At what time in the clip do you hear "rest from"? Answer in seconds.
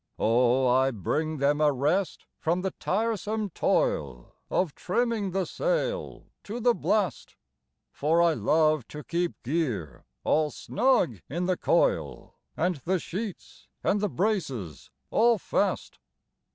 1.71-2.61